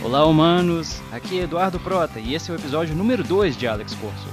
[0.00, 1.02] Olá, humanos!
[1.10, 4.28] Aqui é Eduardo Prota e esse é o episódio número 2 de Alex Corso.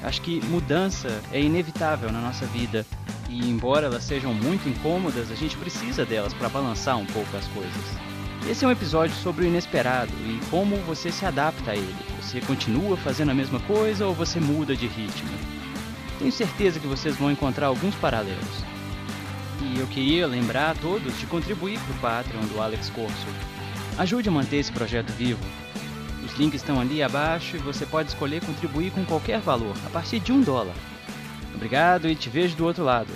[0.00, 2.86] Acho que mudança é inevitável na nossa vida
[3.28, 7.46] e, embora elas sejam muito incômodas, a gente precisa delas para balançar um pouco as
[7.48, 7.98] coisas.
[8.48, 11.94] Esse é um episódio sobre o inesperado e como você se adapta a ele.
[12.20, 15.30] Você continua fazendo a mesma coisa ou você muda de ritmo?
[16.20, 18.64] Tenho certeza que vocês vão encontrar alguns paralelos.
[19.60, 23.26] E eu queria lembrar a todos de contribuir para o Patreon do Alex Corso.
[23.98, 25.44] Ajude a manter esse projeto vivo.
[26.24, 30.18] Os links estão ali abaixo e você pode escolher contribuir com qualquer valor, a partir
[30.18, 30.74] de um dólar.
[31.54, 33.12] Obrigado e te vejo do outro lado.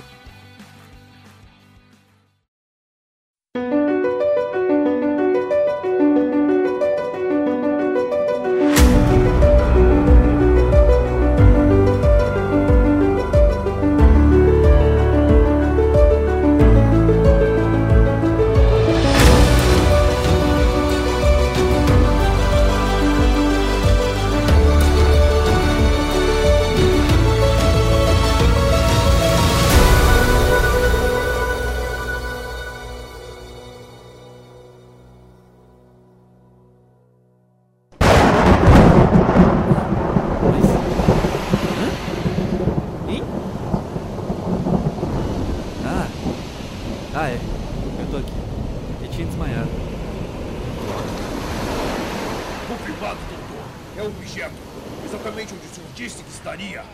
[56.47, 56.85] Estaria.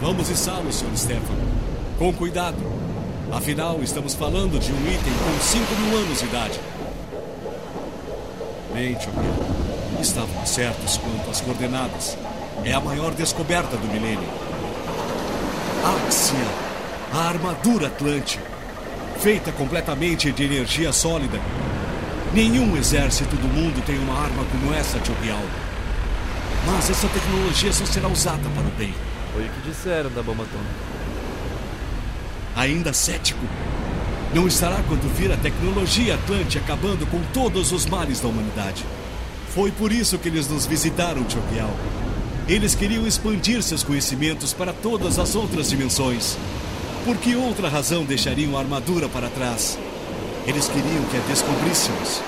[0.00, 0.96] Vamos içá-lo, Sr.
[0.96, 1.40] Stefano.
[1.96, 2.56] Com cuidado.
[3.32, 6.60] Afinal, estamos falando de um item com 5 mil anos de idade.
[8.74, 12.18] Bem, Chopin, estávamos certos quanto às coordenadas.
[12.64, 14.28] É a maior descoberta do milênio.
[16.04, 16.36] Axia,
[17.12, 18.40] a armadura Atlante.
[19.20, 21.38] Feita completamente de energia sólida.
[22.34, 25.42] Nenhum exército do mundo tem uma arma como essa, Jobial.
[26.66, 28.92] Mas essa tecnologia só será usada para o bem.
[29.32, 30.74] Foi o que disseram da bomba atômica.
[32.56, 33.44] Ainda cético?
[34.34, 38.84] Não estará quando vir a tecnologia Atlante acabando com todos os males da humanidade.
[39.50, 41.70] Foi por isso que eles nos visitaram, Chopial.
[42.48, 46.36] Eles queriam expandir seus conhecimentos para todas as outras dimensões.
[47.04, 49.78] Por que outra razão deixariam a armadura para trás?
[50.46, 52.20] Eles queriam que a descobríssemos.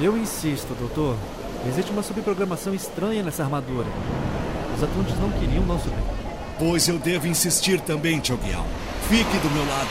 [0.00, 1.16] Eu insisto, doutor.
[1.66, 3.86] Existe uma subprogramação estranha nessa armadura.
[4.76, 6.04] Os Atlantes não queriam nosso bem.
[6.58, 8.64] Pois eu devo insistir também, Chogial.
[9.08, 9.88] Fique do meu lado.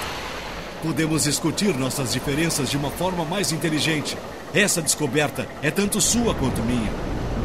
[0.81, 4.17] Podemos discutir nossas diferenças de uma forma mais inteligente.
[4.53, 6.91] Essa descoberta é tanto sua quanto minha.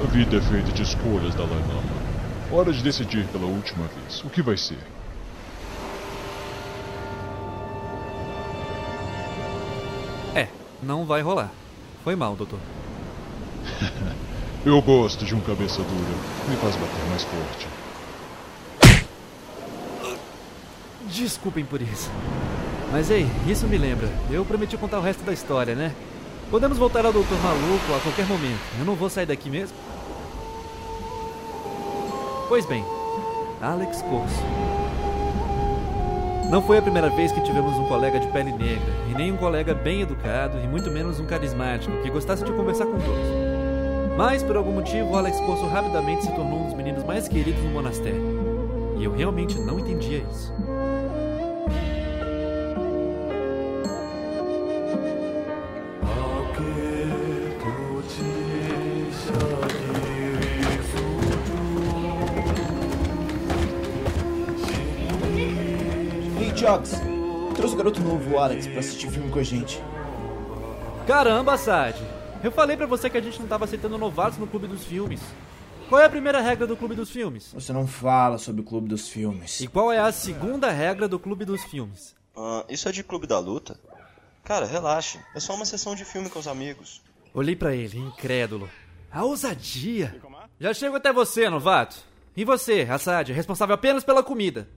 [0.03, 2.03] A vida é feita de escolhas, Dalai Lama.
[2.53, 4.23] Hora de decidir pela última vez.
[4.23, 4.79] O que vai ser?
[10.35, 10.49] É,
[10.83, 11.51] não vai rolar.
[12.05, 12.59] Foi mal, doutor.
[14.65, 16.49] Eu gosto de um cabeça dura.
[16.49, 17.67] Me faz bater mais forte.
[21.07, 22.09] Desculpem por isso.
[22.93, 24.09] Mas ei, isso me lembra.
[24.31, 25.93] Eu prometi contar o resto da história, né?
[26.49, 28.61] Podemos voltar ao Doutor Maluco a qualquer momento.
[28.79, 29.77] Eu não vou sair daqui mesmo.
[32.49, 32.85] Pois bem,
[33.61, 34.43] Alex Corso.
[36.49, 39.39] Não foi a primeira vez que tivemos um colega de pele negra, e nem um
[39.39, 43.52] colega bem educado, e muito menos um carismático que gostasse de conversar com todos.
[44.17, 47.71] Mas, por algum motivo, Alex Corso rapidamente se tornou um dos meninos mais queridos no
[47.71, 48.43] monastério.
[48.99, 50.53] E eu realmente não entendia isso.
[66.39, 67.01] Ei, Jogs,
[67.57, 69.83] trouxe o garoto novo, o Alex, pra assistir filme com a gente.
[71.07, 72.22] Caramba, Sad!
[72.43, 75.21] Eu falei pra você que a gente não tava aceitando novatos no clube dos filmes.
[75.89, 77.53] Qual é a primeira regra do clube dos filmes?
[77.53, 79.61] Você não fala sobre o clube dos filmes.
[79.61, 82.17] E qual é a segunda regra do clube dos filmes?
[82.37, 83.79] Ah, isso é de clube da luta?
[84.43, 85.21] Cara, relaxe.
[85.35, 87.01] É só uma sessão de filme com os amigos.
[87.33, 88.69] Olhei pra ele, incrédulo.
[89.11, 90.21] A ousadia!
[90.59, 91.97] Já chego até você, novato.
[92.37, 94.69] E você, Assad, responsável apenas pela comida.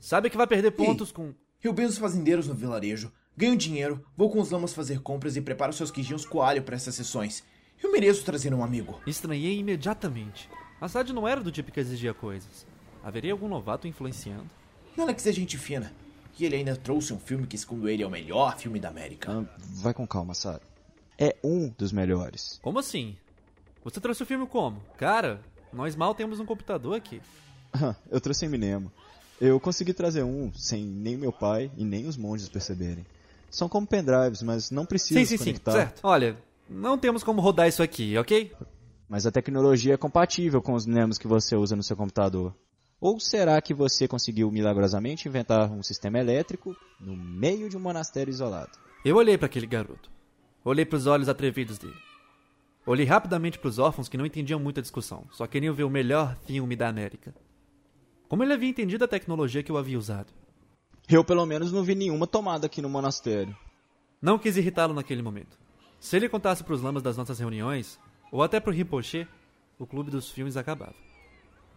[0.00, 1.14] Sabe que vai perder pontos Ei.
[1.14, 1.34] com.
[1.62, 5.40] Eu benzo os fazendeiros no vilarejo, ganho dinheiro, vou com os lamas fazer compras e
[5.40, 7.42] preparo seus queijinhos coalho para essas sessões.
[7.82, 9.00] Eu mereço trazer um amigo.
[9.06, 10.48] Estranhei imediatamente.
[10.80, 12.66] Assad não era do tipo que exigia coisas.
[13.02, 14.48] Haveria algum novato influenciando?
[14.96, 15.92] Alex é gente fina.
[16.38, 19.32] E ele ainda trouxe um filme que, segundo ele, é o melhor filme da América.
[19.32, 19.44] Ah,
[19.74, 20.62] vai com calma, Sara.
[21.18, 22.58] É um dos melhores.
[22.62, 23.16] Como assim?
[23.84, 24.80] Você trouxe o filme como?
[24.96, 25.40] Cara,
[25.72, 27.20] nós mal temos um computador aqui.
[28.10, 28.90] Eu trouxe Eminem.
[29.40, 33.04] Eu consegui trazer um sem nem meu pai e nem os monges perceberem.
[33.52, 35.72] São como pendrives, mas não precisa sim, sim, conectar.
[35.72, 36.00] sim, certo.
[36.02, 36.36] Olha,
[36.68, 38.50] Não temos como rodar isso aqui, ok?
[39.06, 42.54] Mas a tecnologia é compatível com os mnemos que você usa no seu computador.
[42.98, 48.30] Ou será que você conseguiu milagrosamente inventar um sistema elétrico no meio de um monastério
[48.30, 48.70] isolado?
[49.04, 50.10] Eu olhei para aquele garoto.
[50.64, 51.96] Olhei para os olhos atrevidos dele.
[52.86, 55.90] Olhei rapidamente para os órfãos que não entendiam muito a discussão, só queriam ver o
[55.90, 57.34] melhor filme da América.
[58.28, 60.32] Como ele havia entendido a tecnologia que eu havia usado.
[61.08, 63.56] Eu, pelo menos, não vi nenhuma tomada aqui no monastério.
[64.20, 65.58] Não quis irritá-lo naquele momento.
[66.00, 67.98] Se ele contasse para os lamas das nossas reuniões,
[68.30, 69.26] ou até para o Rinpoche,
[69.78, 70.94] o clube dos filmes acabava.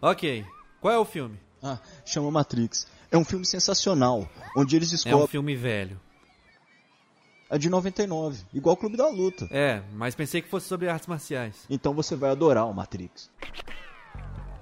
[0.02, 0.46] Ok,
[0.80, 1.40] qual é o filme?
[1.62, 2.88] Ah, chama Matrix.
[3.12, 5.24] É um filme sensacional, onde eles É descobrem...
[5.24, 6.00] um filme velho.
[7.50, 9.48] É de 99, igual o Clube da Luta.
[9.52, 11.66] É, mas pensei que fosse sobre artes marciais.
[11.70, 13.30] Então você vai adorar o Matrix.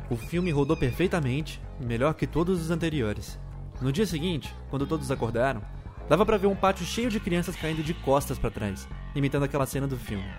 [0.09, 3.39] O filme rodou perfeitamente, melhor que todos os anteriores.
[3.81, 5.62] No dia seguinte, quando todos acordaram,
[6.08, 9.66] dava pra ver um pátio cheio de crianças caindo de costas pra trás, imitando aquela
[9.66, 10.31] cena do filme.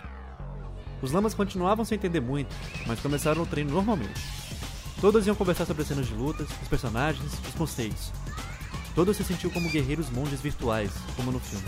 [1.03, 2.55] Os lamas continuavam sem entender muito,
[2.87, 4.21] mas começaram o treino normalmente.
[5.01, 8.11] Todos iam conversar sobre as cenas de lutas, os personagens, os conceitos.
[8.95, 11.67] Todos se sentiam como guerreiros monges virtuais, como no filme.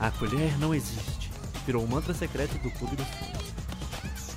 [0.00, 1.30] A colher não existe.
[1.66, 4.36] Virou o mantra secreto do clube dos filmes.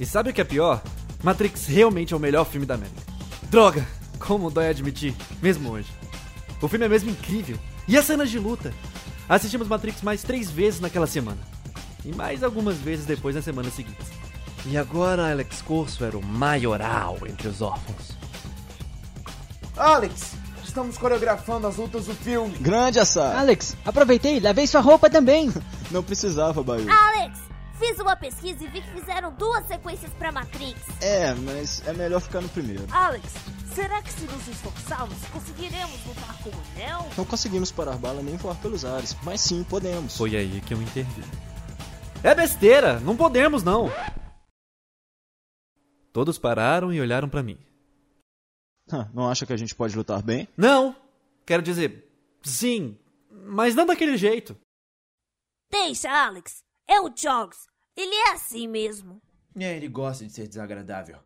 [0.00, 0.82] E sabe o que é pior?
[1.22, 3.02] Matrix realmente é o melhor filme da América.
[3.50, 3.86] Droga!
[4.18, 5.88] Como dói admitir, mesmo hoje.
[6.60, 7.58] O filme é mesmo incrível.
[7.86, 8.72] E as cenas de luta?
[9.28, 11.38] Assistimos Matrix mais três vezes naquela semana.
[12.04, 14.06] E mais algumas vezes depois nas semanas seguintes.
[14.66, 18.12] E agora Alex Corso era o maioral entre os órfãos.
[19.76, 22.56] Alex, estamos coreografando as lutas do filme.
[22.58, 23.38] Grande assado!
[23.38, 25.52] Alex, aproveitei, lavei sua roupa também.
[25.90, 26.86] Não precisava, Bayu.
[26.90, 27.38] Alex,
[27.78, 30.80] fiz uma pesquisa e vi que fizeram duas sequências pra Matrix.
[31.00, 32.84] É, mas é melhor ficar no primeiro.
[32.90, 33.32] Alex,
[33.74, 37.10] será que se nos esforçarmos conseguiremos lutar com o Neo?
[37.16, 40.16] Não conseguimos parar bala nem voar pelos ares, mas sim podemos.
[40.16, 41.22] Foi aí que eu intervi.
[42.22, 43.00] É besteira!
[43.00, 43.90] Não podemos, não!
[46.12, 47.58] Todos pararam e olharam pra mim.
[49.12, 50.46] Não acha que a gente pode lutar bem?
[50.56, 50.94] Não!
[51.44, 52.08] Quero dizer,
[52.42, 52.96] sim,
[53.30, 54.56] mas não daquele jeito.
[55.70, 56.62] Deixa, Alex.
[56.86, 57.66] É o Jogs.
[57.96, 59.20] Ele é assim mesmo.
[59.56, 61.18] É, ele gosta de ser desagradável.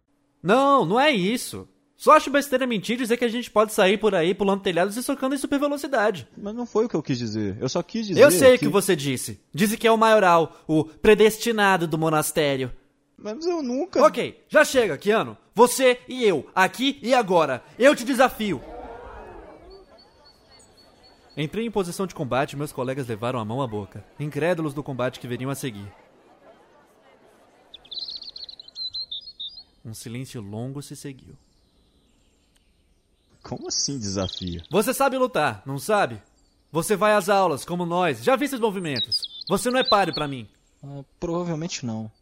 [0.42, 1.68] Não, não é isso.
[1.98, 5.02] Só acho besteira mentir dizer que a gente pode sair por aí pulando telhados e
[5.02, 6.28] socando em super velocidade.
[6.38, 7.56] Mas não foi o que eu quis dizer.
[7.60, 8.22] Eu só quis dizer.
[8.22, 9.40] Eu sei o que que você disse.
[9.52, 12.70] Disse que é o maioral, o predestinado do monastério.
[13.16, 14.00] Mas eu nunca.
[14.06, 15.36] Ok, já chega, Keanu.
[15.52, 17.64] Você e eu, aqui e agora.
[17.76, 18.62] Eu te desafio.
[21.36, 24.84] Entrei em posição de combate e meus colegas levaram a mão à boca, incrédulos do
[24.84, 25.92] combate que veriam a seguir.
[29.84, 31.34] Um silêncio longo se seguiu.
[33.48, 34.62] Como assim desafio?
[34.70, 36.20] Você sabe lutar, não sabe?
[36.70, 38.22] Você vai às aulas, como nós.
[38.22, 39.22] Já vi esses movimentos.
[39.48, 40.46] Você não é páreo pra mim.
[40.82, 42.12] Ah, provavelmente não.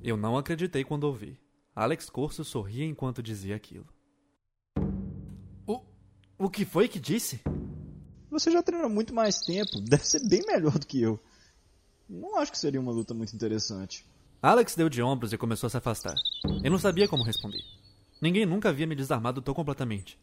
[0.00, 1.36] Eu não acreditei quando ouvi.
[1.74, 3.84] Alex Corso sorria enquanto dizia aquilo.
[5.66, 5.80] O,
[6.38, 7.40] o que foi que disse?
[8.30, 9.80] Você já treina há muito mais tempo.
[9.80, 11.18] Deve ser bem melhor do que eu.
[12.08, 14.06] Não acho que seria uma luta muito interessante.
[14.40, 16.14] Alex deu de ombros e começou a se afastar.
[16.62, 17.64] Eu não sabia como responder.
[18.22, 20.16] Ninguém nunca havia me desarmado tão completamente.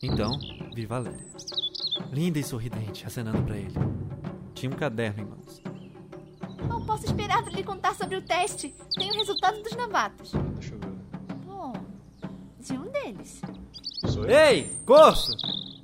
[0.00, 0.38] Então,
[0.72, 1.18] vi Valéria.
[2.12, 3.74] Linda e sorridente, acenando para ele.
[4.54, 5.60] Tinha um caderno em mãos.
[6.68, 8.72] Não posso esperar para lhe contar sobre o teste.
[8.94, 10.30] Tem o resultado dos novatos.
[10.54, 10.88] Deixa eu ver.
[11.44, 11.72] Bom,
[12.60, 13.42] de um deles.
[14.06, 14.30] Sou eu?
[14.30, 15.32] Ei, Corso!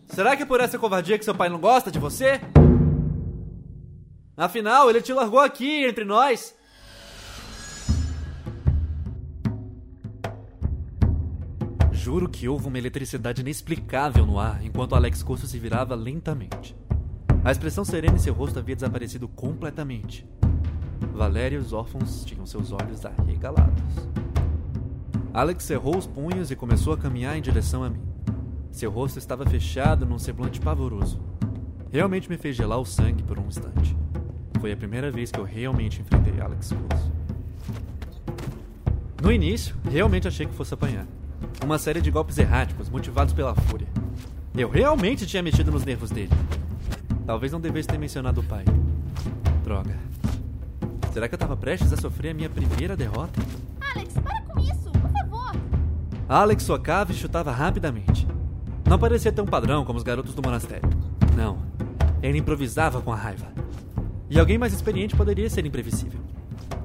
[0.07, 2.41] Será que é por essa covardia que seu pai não gosta de você?
[4.37, 6.55] Afinal, ele te largou aqui entre nós.
[12.13, 16.77] Juro que houve uma eletricidade inexplicável no ar enquanto Alex Corso se virava lentamente.
[17.43, 20.29] A expressão serena em seu rosto havia desaparecido completamente.
[21.15, 23.83] Valéria e os órfãos tinham seus olhos arregalados.
[25.33, 28.03] Alex cerrou os punhos e começou a caminhar em direção a mim.
[28.71, 31.19] Seu rosto estava fechado num semblante pavoroso.
[31.91, 33.97] Realmente me fez gelar o sangue por um instante.
[34.61, 37.11] Foi a primeira vez que eu realmente enfrentei Alex Corso.
[39.23, 41.07] No início, realmente achei que fosse apanhar.
[41.65, 43.87] Uma série de golpes erráticos, motivados pela fúria.
[44.55, 46.33] Eu realmente tinha mexido nos nervos dele.
[47.25, 48.65] Talvez não devesse ter mencionado o pai.
[49.65, 49.97] Droga.
[51.13, 53.41] Será que eu estava prestes a sofrer a minha primeira derrota?
[53.95, 55.53] Alex, para com isso, por favor.
[56.29, 58.27] Alex socava e chutava rapidamente.
[58.89, 60.89] Não parecia ter um padrão como os garotos do monastério.
[61.37, 61.59] Não.
[62.23, 63.47] Ele improvisava com a raiva.
[64.29, 66.21] E alguém mais experiente poderia ser imprevisível.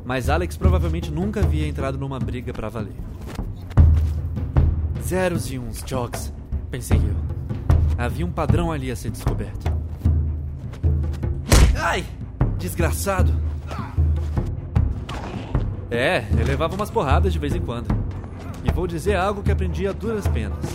[0.05, 2.95] Mas Alex provavelmente nunca havia entrado numa briga pra valer.
[5.07, 6.33] Zeros e uns jogs,
[6.69, 7.15] pensei eu.
[7.97, 9.71] Havia um padrão ali a ser descoberto.
[11.75, 12.05] Ai!
[12.57, 13.33] desgraçado.
[15.89, 17.87] É, ele levava umas porradas de vez em quando.
[18.63, 20.65] E vou dizer algo que aprendi a duras penas.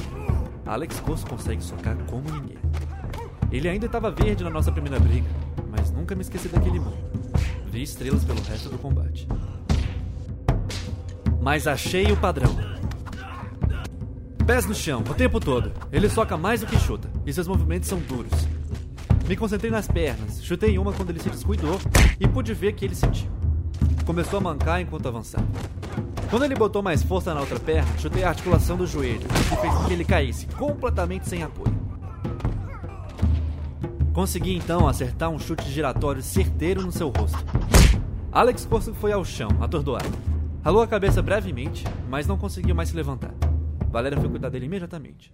[0.65, 2.57] Alex Corso consegue socar como ninguém.
[3.51, 5.29] Ele ainda estava verde na nossa primeira briga,
[5.71, 6.97] mas nunca me esqueci daquele mundo.
[7.67, 9.29] Vi estrelas pelo resto do combate.
[11.43, 12.57] Mas achei o padrão.
[14.47, 15.73] Pés no chão, o tempo todo.
[15.93, 18.33] Ele soca mais do que chuta, e seus movimentos são duros.
[19.29, 21.79] Me concentrei nas pernas, chutei uma quando ele se descuidou
[22.19, 23.31] e pude ver que ele sentiu.
[24.05, 25.47] Começou a mancar enquanto avançava.
[26.29, 29.75] Quando ele botou mais força na outra perna, chutei a articulação do joelho, que fez
[29.75, 31.73] com que ele caísse, completamente sem apoio.
[34.13, 37.39] Consegui então acertar um chute giratório certeiro no seu rosto.
[38.33, 40.11] Alex Corso foi ao chão, atordoado.
[40.65, 43.33] Ralou a cabeça brevemente, mas não conseguiu mais se levantar.
[43.93, 45.33] Valéria foi cuidar dele imediatamente.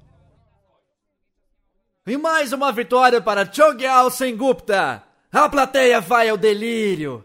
[2.05, 5.05] E mais uma vitória para Chogyal Sengupta!
[5.31, 7.25] A plateia vai ao delírio!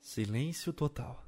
[0.00, 1.26] Silêncio total.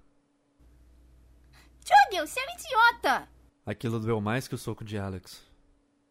[1.85, 3.28] Chogyal, você é um idiota!
[3.67, 5.45] Aquilo doeu mais que o soco de Alex.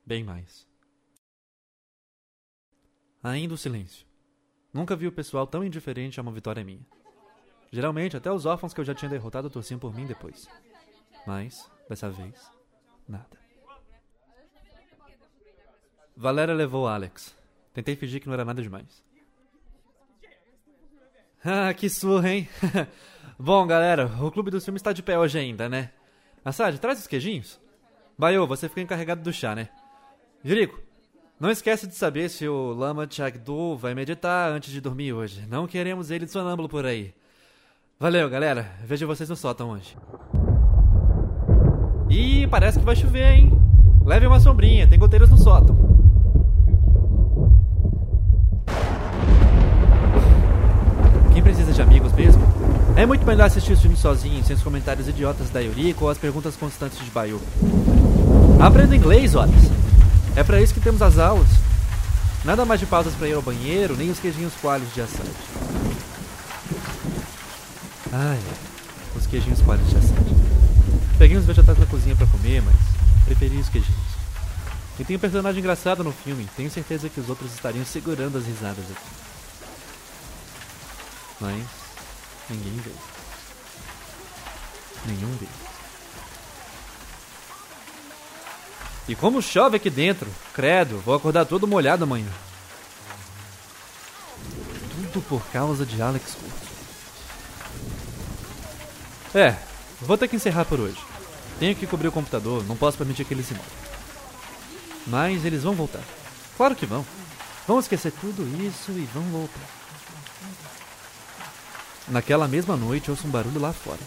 [0.05, 0.67] Bem mais.
[3.23, 4.05] Ainda o silêncio.
[4.73, 6.85] Nunca vi o pessoal tão indiferente a uma vitória minha.
[7.71, 10.49] Geralmente, até os órfãos que eu já tinha derrotado torciam por mim depois.
[11.25, 12.35] Mas, dessa vez,
[13.07, 13.37] nada.
[16.15, 17.35] Valéria levou Alex.
[17.73, 19.03] Tentei fingir que não era nada demais.
[21.45, 22.49] Ah, que surra, hein?
[23.39, 25.91] Bom, galera, o clube dos filmes está de pé hoje ainda, né?
[26.43, 27.59] Assad, traz os queijinhos.
[28.17, 29.69] Bayo, você fica encarregado do chá, né?
[30.43, 30.81] Jerico,
[31.39, 35.45] não esquece de saber se o Lama Chagdu vai meditar antes de dormir hoje.
[35.47, 37.13] Não queremos ele sonâmbulo por aí.
[37.99, 38.75] Valeu, galera.
[38.83, 39.95] Vejo vocês no sótão hoje.
[42.09, 43.51] Ih, parece que vai chover, hein?
[44.05, 45.75] Leve uma sombrinha, tem goteiras no sótão.
[51.33, 52.41] Quem precisa de amigos mesmo?
[52.95, 56.17] É muito melhor assistir os filmes sozinho, sem os comentários idiotas da Yuriko ou as
[56.17, 57.39] perguntas constantes de Bayu.
[58.59, 59.69] Aprenda inglês, olhos.
[60.35, 61.47] É para isso que temos as aulas.
[62.45, 65.27] Nada mais de pausas para ir ao banheiro, nem os queijinhos coalhos de assad.
[68.13, 68.39] Ai,
[69.15, 70.46] os queijinhos coalhos de assad.
[71.17, 72.75] Peguei uns vegetais na cozinha para comer, mas
[73.25, 74.17] preferi os queijinhos.
[74.99, 78.45] E tem um personagem engraçado no filme, tenho certeza que os outros estariam segurando as
[78.45, 79.09] risadas aqui.
[81.39, 81.63] Mas
[82.49, 82.95] ninguém veio.
[85.05, 85.67] Nenhum veio.
[89.07, 92.29] E como chove aqui dentro, credo, vou acordar todo molhado amanhã.
[94.91, 96.67] Tudo por causa de Alex Curso.
[99.33, 99.55] É,
[100.01, 101.06] vou ter que encerrar por hoje.
[101.59, 103.65] Tenho que cobrir o computador, não posso permitir que ele se move.
[105.07, 106.03] Mas eles vão voltar.
[106.55, 107.05] Claro que vão.
[107.67, 109.77] Vão esquecer tudo isso e vão voltar.
[112.07, 113.99] Naquela mesma noite, ouço um barulho lá fora.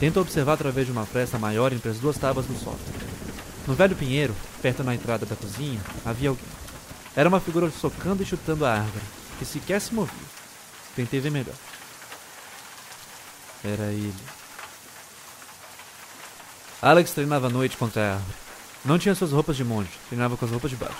[0.00, 2.78] Tento observar através de uma fresta maior entre as duas tábuas do sótão.
[3.66, 6.44] No velho pinheiro, perto na entrada da cozinha, havia alguém.
[7.14, 9.04] Era uma figura socando e chutando a árvore,
[9.38, 10.14] que sequer se movia.
[10.96, 11.54] Tentei ver melhor.
[13.62, 14.37] Era ele.
[16.80, 18.20] Alex treinava à noite contra a.
[18.84, 20.94] Não tinha suas roupas de monge, treinava com as roupas de baixo.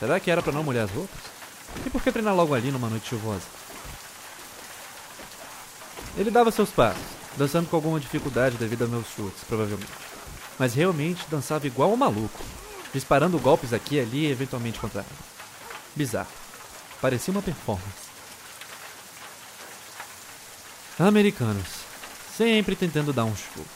[0.00, 1.18] Será que era para não molhar as roupas?
[1.84, 3.44] E por que treinar logo ali numa noite chuvosa?
[6.16, 7.02] Ele dava seus passos,
[7.36, 9.92] dançando com alguma dificuldade devido a meus chutes, provavelmente.
[10.58, 12.42] Mas realmente dançava igual um maluco,
[12.94, 15.20] disparando golpes aqui e ali e eventualmente contra a árvore.
[15.94, 16.28] Bizarro.
[17.02, 18.06] Parecia uma performance.
[20.98, 21.68] Americanos.
[22.34, 23.75] Sempre tentando dar um show.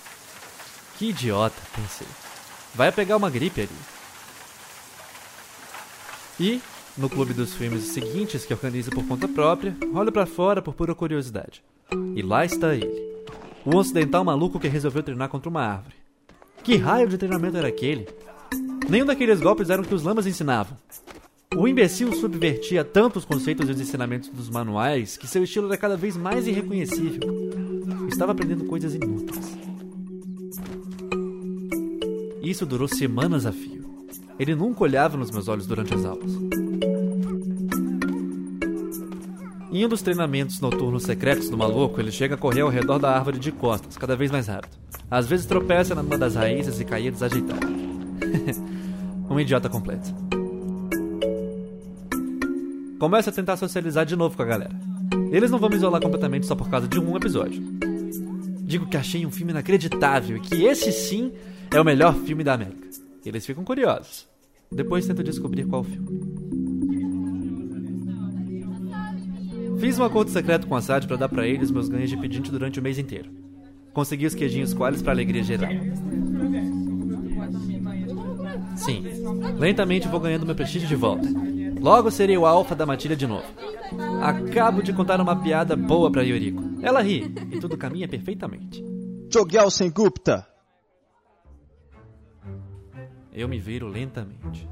[1.00, 2.06] Que idiota, pensei.
[2.74, 3.70] Vai pegar uma gripe ali.
[6.38, 6.60] E,
[6.94, 10.94] no clube dos filmes seguintes que organizo por conta própria, olho para fora por pura
[10.94, 11.64] curiosidade.
[12.14, 13.16] E lá está ele.
[13.64, 15.94] O ocidental maluco que resolveu treinar contra uma árvore.
[16.62, 18.06] Que raio de treinamento era aquele?
[18.86, 20.76] Nenhum daqueles golpes eram que os lamas ensinavam.
[21.56, 25.78] O imbecil subvertia tanto os conceitos e os ensinamentos dos manuais que seu estilo era
[25.78, 27.22] cada vez mais irreconhecível.
[28.06, 29.69] Estava aprendendo coisas inúteis.
[32.50, 33.84] Isso durou semanas a fio.
[34.36, 36.32] Ele nunca olhava nos meus olhos durante as aulas.
[39.70, 43.14] Em um dos treinamentos noturnos secretos do maluco, ele chega a correr ao redor da
[43.14, 44.76] árvore de costas, cada vez mais rápido.
[45.08, 47.68] Às vezes tropeça numa das raízes e caía desajeitado.
[49.30, 50.12] um idiota completo.
[52.98, 54.74] Começa a tentar socializar de novo com a galera.
[55.30, 57.62] Eles não vão me isolar completamente só por causa de um episódio.
[58.62, 61.32] Digo que achei um filme inacreditável e que esse sim
[61.72, 62.88] é o melhor filme da América.
[63.24, 64.26] Eles ficam curiosos.
[64.70, 66.40] Depois tento descobrir qual filme.
[69.78, 72.50] Fiz um acordo secreto com a SAD para dar para eles meus ganhos de pedinte
[72.50, 73.30] durante o mês inteiro.
[73.92, 75.70] Consegui os queijinhos coalhos para alegria geral.
[78.76, 79.04] Sim,
[79.58, 81.26] lentamente vou ganhando meu prestígio de volta.
[81.80, 83.46] Logo serei o alfa da matilha de novo.
[84.22, 86.62] Acabo de contar uma piada boa para Yoriko.
[86.82, 88.84] Ela ri e tudo caminha perfeitamente.
[89.32, 90.49] Chogyal Sengupta!
[93.32, 94.68] Eu me viro lentamente.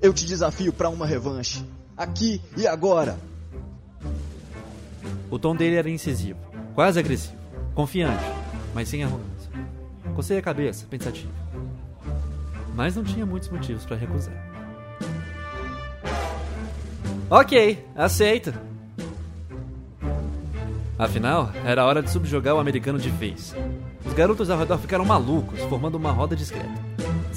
[0.00, 1.64] Eu te desafio para uma revanche.
[1.96, 3.18] Aqui e agora.
[5.30, 6.38] O tom dele era incisivo,
[6.74, 7.36] quase agressivo,
[7.74, 8.24] confiante,
[8.74, 9.50] mas sem arrogância.
[10.14, 11.32] Cocei a cabeça, pensativo.
[12.74, 14.34] Mas não tinha muitos motivos para recusar.
[17.28, 18.52] Ok, aceito.
[20.98, 23.54] Afinal, era hora de subjugar o americano de vez.
[24.04, 26.89] Os garotos ao redor ficaram malucos, formando uma roda discreta.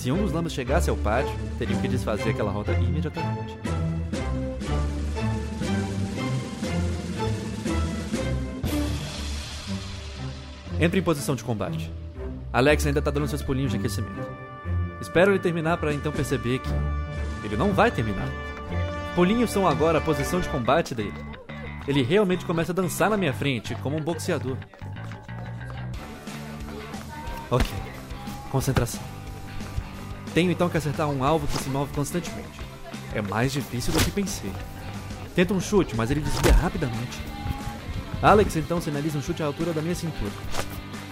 [0.04, 3.58] Se um dos lamas chegasse ao pátio, teriam que desfazer aquela roda imediatamente.
[10.78, 11.90] Entre em posição de combate.
[12.52, 14.28] Alex ainda tá dando seus pulinhos de aquecimento.
[15.00, 16.70] Espero ele terminar para então perceber que
[17.46, 18.28] ele não vai terminar.
[19.16, 21.14] Pulinhos são agora a posição de combate dele.
[21.88, 24.58] Ele realmente começa a dançar na minha frente, como um boxeador.
[27.50, 27.70] Ok.
[28.52, 29.13] Concentração.
[30.34, 32.60] Tenho então que acertar um alvo que se move constantemente.
[33.14, 34.52] É mais difícil do que pensei.
[35.36, 37.22] Tento um chute, mas ele desvia rapidamente.
[38.22, 40.32] Alex então sinaliza um chute à altura da minha cintura.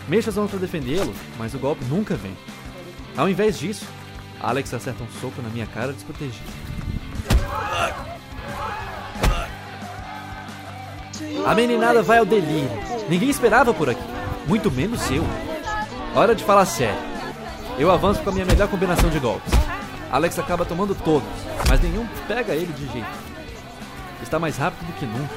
[0.07, 2.35] Mexa as mãos para defendê-lo, mas o golpe nunca vem.
[3.15, 3.85] Ao invés disso,
[4.39, 6.39] Alex acerta um soco na minha cara desprotegido.
[11.45, 12.69] A meninada vai ao delírio.
[13.09, 14.01] Ninguém esperava por aqui,
[14.47, 15.23] muito menos eu.
[16.15, 17.10] Hora de falar sério.
[17.77, 19.51] Eu avanço com a minha melhor combinação de golpes.
[20.11, 21.27] Alex acaba tomando todos,
[21.67, 23.07] mas nenhum pega ele de jeito.
[24.21, 25.33] Está mais rápido do que nunca.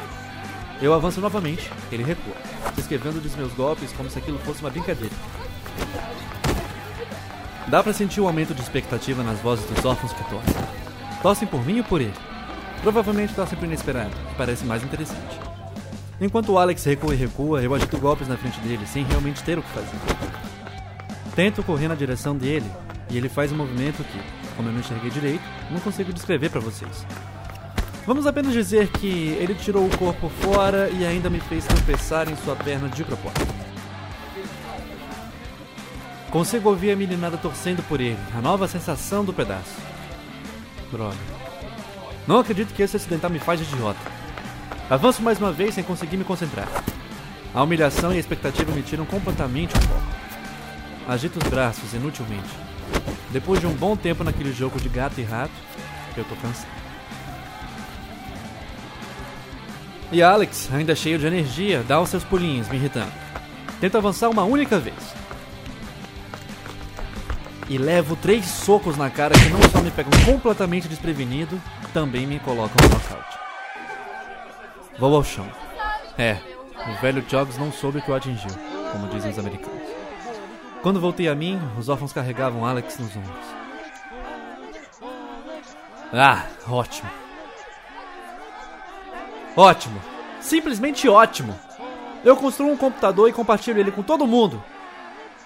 [0.82, 2.34] Eu avanço novamente, ele recua,
[2.74, 5.14] se esquivando dos meus golpes como se aquilo fosse uma brincadeira.
[7.68, 10.54] Dá pra sentir o aumento de expectativa nas vozes dos órfãos que torcem.
[11.22, 12.14] Torcem por mim ou por ele?
[12.82, 15.40] Provavelmente torcem pro inesperado, que parece mais interessante.
[16.20, 19.62] Enquanto Alex recua e recua, eu agito golpes na frente dele, sem realmente ter o
[19.62, 19.96] que fazer.
[21.34, 22.70] Tento correr na direção dele,
[23.10, 24.20] e ele faz um movimento que,
[24.56, 27.04] como eu não enxerguei direito, não consigo descrever para vocês.
[28.06, 32.36] Vamos apenas dizer que ele tirou o corpo fora e ainda me fez tropeçar em
[32.36, 33.54] sua perna de propósito.
[36.30, 39.74] Consigo ouvir a meninada torcendo por ele, a nova sensação do pedaço.
[40.92, 41.16] Droga.
[42.26, 44.00] Não acredito que esse acidental me faz de idiota.
[44.88, 46.68] Avanço mais uma vez sem conseguir me concentrar.
[47.54, 50.23] A humilhação e a expectativa me tiram completamente o foco.
[51.06, 52.48] Agito os braços inutilmente.
[53.30, 55.52] Depois de um bom tempo naquele jogo de gato e rato,
[56.16, 56.68] eu tô cansado.
[60.10, 63.12] E Alex, ainda cheio de energia, dá os seus pulinhos, me irritando.
[63.80, 64.94] Tento avançar uma única vez.
[67.68, 71.60] E levo três socos na cara que não só me pegam completamente desprevenido,
[71.92, 73.38] também me colocam no nocaute.
[74.98, 75.48] Vou ao chão.
[76.16, 76.38] É,
[76.88, 78.50] o velho Jogs não soube o que o atingiu,
[78.92, 79.83] como dizem os americanos.
[80.84, 83.46] Quando voltei a mim, os órfãos carregavam Alex nos ombros.
[86.12, 87.10] Ah, ótimo.
[89.56, 89.98] Ótimo.
[90.42, 91.58] Simplesmente ótimo.
[92.22, 94.62] Eu construo um computador e compartilho ele com todo mundo.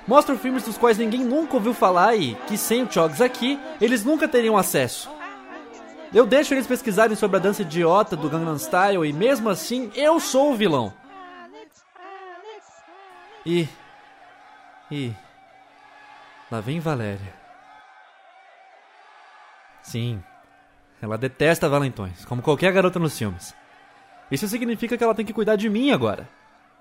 [0.09, 4.05] Mostro filmes dos quais ninguém nunca ouviu falar e que sem o Chogs aqui, eles
[4.05, 5.09] nunca teriam acesso.
[6.13, 10.19] Eu deixo eles pesquisarem sobre a dança idiota do Gangnam Style e mesmo assim eu
[10.19, 10.93] sou o vilão.
[13.47, 13.69] E.
[14.91, 15.15] E.
[16.51, 17.35] Lá vem Valéria.
[19.83, 20.23] Sim,
[21.01, 23.55] ela detesta valentões, como qualquer garota nos filmes.
[24.31, 26.29] Isso significa que ela tem que cuidar de mim agora.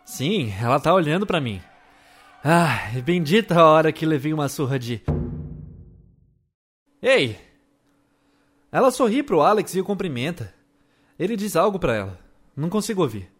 [0.05, 1.61] Sim, ela tá olhando para mim.
[2.43, 5.01] Ah, bendita a hora que levei uma surra de.
[7.01, 7.37] Ei!
[8.71, 10.53] Ela sorri pro Alex e o cumprimenta.
[11.17, 12.19] Ele diz algo para ela.
[12.55, 13.31] Não consigo ouvir.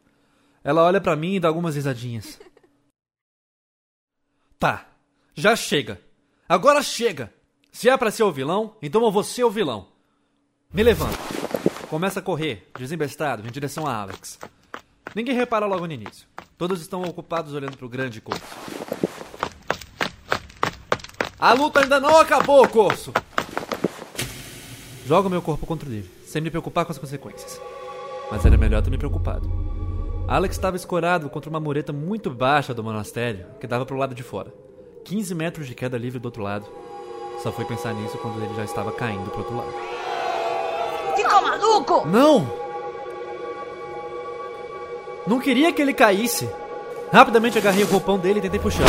[0.64, 2.40] Ela olha para mim e dá algumas risadinhas.
[4.60, 4.88] Tá,
[5.36, 6.02] já chega.
[6.50, 7.34] Agora chega.
[7.74, 9.90] Se é para ser o vilão, então eu vou ser o vilão.
[10.74, 11.18] Me levanta.
[11.90, 14.40] Começa a correr, desembestado, em direção a Alex.
[15.14, 16.26] Ninguém repara logo no início.
[16.58, 18.42] Todos estão ocupados olhando pro grande corso.
[21.38, 23.12] A luta ainda não acabou, corso!
[25.06, 27.62] Jogo meu corpo contra ele, sem me preocupar com as consequências.
[28.32, 29.52] Mas era melhor ter me preocupado.
[30.30, 34.24] Alex estava escorado contra uma mureta muito baixa do monastério, que dava pro lado de
[34.24, 34.54] fora.
[35.08, 36.66] 15 metros de queda livre do outro lado.
[37.42, 39.74] Só foi pensar nisso quando ele já estava caindo pro outro lado.
[41.16, 42.06] Ficou maluco?
[42.06, 42.46] Não!
[45.26, 46.50] Não queria que ele caísse.
[47.12, 48.86] Rapidamente agarrei o roupão dele e tentei puxar.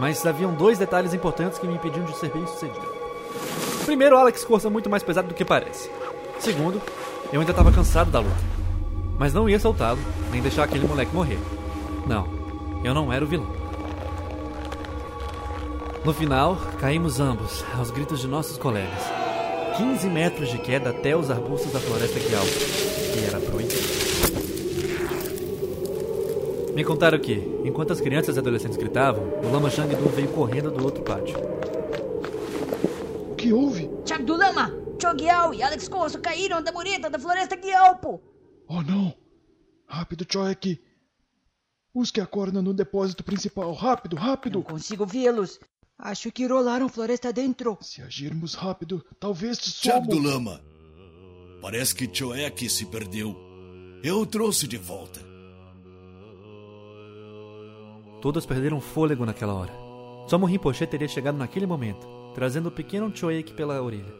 [0.00, 2.88] Mas haviam dois detalhes importantes que me impediam de ser bem sucedido.
[3.84, 5.88] Primeiro, Alex Corsa é muito mais pesado do que parece.
[6.40, 6.82] Segundo,
[7.32, 8.34] eu ainda estava cansado da luta.
[9.16, 10.00] Mas não ia soltá-lo,
[10.32, 11.38] nem deixar aquele moleque morrer.
[12.08, 12.26] Não,
[12.82, 13.59] eu não era o vilão.
[16.02, 19.02] No final, caímos ambos, aos gritos de nossos colegas.
[19.76, 22.44] 15 metros de queda até os arbustos da floresta Guial,
[23.12, 24.10] que era proibido.
[26.74, 27.34] Me contaram que,
[27.64, 31.36] enquanto as crianças e adolescentes gritavam, o Lama Shangdu veio correndo do outro pátio.
[33.32, 33.90] O que houve?
[34.06, 38.22] Chag do Lama, Chogyao e Alex Corso caíram da mureta da floresta Gyalpo.
[38.66, 39.12] Oh não!
[39.86, 40.80] Rápido, Choek!
[41.92, 43.74] Busque a corna no depósito principal.
[43.74, 44.60] Rápido, rápido!
[44.60, 45.60] Não consigo vê-los.
[46.02, 47.76] Acho que rolaram floresta dentro.
[47.82, 50.62] Se agirmos rápido, talvez te Chag do Lama.
[51.60, 53.36] Parece que Choek se perdeu.
[54.02, 55.20] Eu o trouxe de volta.
[58.22, 59.72] Todos perderam fôlego naquela hora.
[60.26, 64.14] Só Rinpoche teria chegado naquele momento, trazendo o pequeno Choek pela orelha.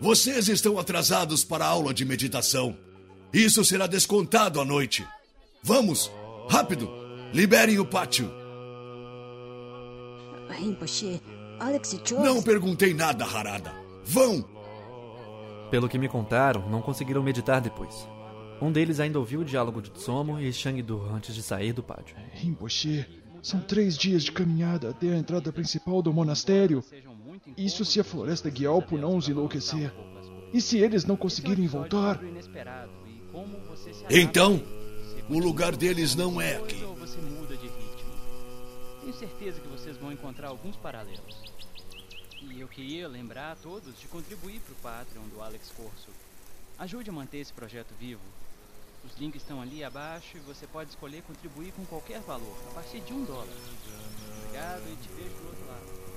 [0.00, 2.76] Vocês estão atrasados para a aula de meditação.
[3.32, 5.04] Isso será descontado à noite.
[5.64, 6.12] Vamos,
[6.48, 6.88] rápido,
[7.32, 8.37] liberem o pátio.
[10.48, 11.20] Rinpoche,
[11.58, 12.18] Alex e Chos...
[12.18, 13.72] Não perguntei nada, Harada.
[14.04, 14.44] Vão!
[15.70, 18.08] Pelo que me contaram, não conseguiram meditar depois.
[18.60, 22.16] Um deles ainda ouviu o diálogo de Tsomo e Shangdu antes de sair do pátio.
[22.32, 23.06] Rinpoche,
[23.42, 26.82] são três dias de caminhada até a entrada principal do monastério.
[27.56, 29.92] Isso se a floresta Gyalpo não os enlouquecer.
[30.52, 32.20] E se eles não conseguirem voltar?
[34.10, 34.62] Então,
[35.28, 36.82] o lugar deles não é aqui
[39.08, 41.36] tenho certeza que vocês vão encontrar alguns paralelos.
[42.42, 46.10] E eu queria lembrar a todos de contribuir para o Patreon do Alex Corso.
[46.78, 48.20] Ajude a manter esse projeto vivo.
[49.02, 53.00] Os links estão ali abaixo e você pode escolher contribuir com qualquer valor, a partir
[53.00, 53.48] de um dólar.
[54.44, 56.08] Obrigado e te vejo do outro lado.